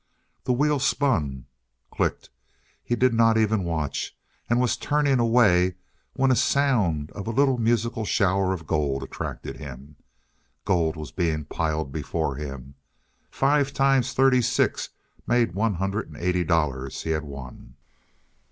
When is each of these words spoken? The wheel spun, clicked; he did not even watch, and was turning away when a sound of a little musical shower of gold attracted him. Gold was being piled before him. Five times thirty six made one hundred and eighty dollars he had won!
The 0.45 0.53
wheel 0.53 0.79
spun, 0.79 1.45
clicked; 1.91 2.31
he 2.83 2.95
did 2.95 3.13
not 3.13 3.37
even 3.37 3.63
watch, 3.63 4.17
and 4.49 4.59
was 4.59 4.75
turning 4.75 5.19
away 5.19 5.75
when 6.13 6.31
a 6.31 6.35
sound 6.35 7.11
of 7.11 7.27
a 7.27 7.29
little 7.29 7.59
musical 7.59 8.03
shower 8.03 8.51
of 8.51 8.65
gold 8.65 9.03
attracted 9.03 9.57
him. 9.57 9.97
Gold 10.65 10.95
was 10.95 11.11
being 11.11 11.45
piled 11.45 11.91
before 11.91 12.35
him. 12.37 12.73
Five 13.29 13.73
times 13.73 14.13
thirty 14.13 14.41
six 14.41 14.89
made 15.27 15.53
one 15.53 15.75
hundred 15.75 16.07
and 16.07 16.17
eighty 16.17 16.43
dollars 16.43 17.03
he 17.03 17.11
had 17.11 17.23
won! 17.23 17.75